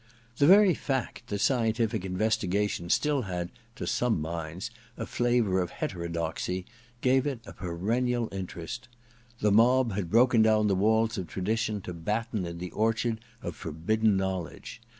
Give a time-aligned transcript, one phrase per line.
[0.37, 6.07] The very fact that scientific investigation still had, to some minds, the flavour of hetero
[6.07, 6.65] doxy,
[7.01, 8.87] gave it a perennial interest.
[9.41, 13.55] The mob had broken down the walls of tradition to batten in the orchard of
[13.55, 14.81] forbidden knowledge.